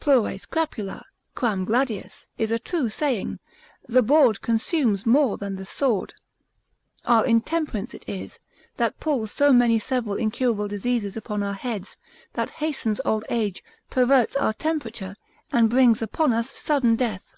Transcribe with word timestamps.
Plures 0.00 0.44
crapula, 0.44 1.02
quam 1.34 1.64
gladius, 1.64 2.26
is 2.36 2.50
a 2.50 2.58
true 2.58 2.90
saying, 2.90 3.38
the 3.88 4.02
board 4.02 4.42
consumes 4.42 5.06
more 5.06 5.38
than 5.38 5.56
the 5.56 5.64
sword. 5.64 6.12
Our 7.06 7.24
intemperance 7.24 7.94
it 7.94 8.06
is, 8.06 8.38
that 8.76 9.00
pulls 9.00 9.32
so 9.32 9.50
many 9.50 9.78
several 9.78 10.16
incurable 10.16 10.68
diseases 10.68 11.16
upon 11.16 11.42
our 11.42 11.54
heads, 11.54 11.96
that 12.34 12.50
hastens 12.60 13.00
old 13.06 13.24
age, 13.30 13.64
perverts 13.88 14.36
our 14.36 14.52
temperature, 14.52 15.16
and 15.54 15.70
brings 15.70 16.02
upon 16.02 16.34
us 16.34 16.52
sudden 16.54 16.94
death. 16.94 17.34